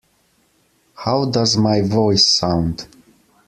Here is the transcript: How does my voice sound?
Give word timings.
How 0.95 1.25
does 1.29 1.55
my 1.57 1.81
voice 1.83 2.25
sound? 2.25 2.87